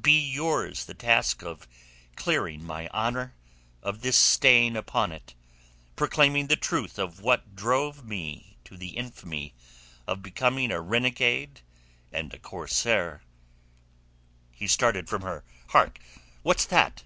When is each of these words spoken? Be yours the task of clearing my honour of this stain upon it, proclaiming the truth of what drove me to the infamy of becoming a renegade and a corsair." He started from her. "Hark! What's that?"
Be 0.00 0.16
yours 0.20 0.84
the 0.84 0.94
task 0.94 1.42
of 1.42 1.66
clearing 2.14 2.62
my 2.62 2.86
honour 2.90 3.34
of 3.82 4.00
this 4.00 4.16
stain 4.16 4.76
upon 4.76 5.10
it, 5.10 5.34
proclaiming 5.96 6.46
the 6.46 6.54
truth 6.54 7.00
of 7.00 7.18
what 7.18 7.56
drove 7.56 8.04
me 8.04 8.58
to 8.62 8.76
the 8.76 8.90
infamy 8.96 9.54
of 10.06 10.22
becoming 10.22 10.70
a 10.70 10.80
renegade 10.80 11.62
and 12.12 12.32
a 12.32 12.38
corsair." 12.38 13.22
He 14.52 14.68
started 14.68 15.08
from 15.08 15.22
her. 15.22 15.42
"Hark! 15.70 15.98
What's 16.44 16.64
that?" 16.66 17.02